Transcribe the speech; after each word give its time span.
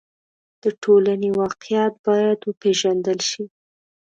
د 0.63 0.65
ټولنې 0.83 1.29
واقعیت 1.41 1.93
باید 2.07 2.39
وپېژندل 2.43 3.19
شي. 3.29 3.43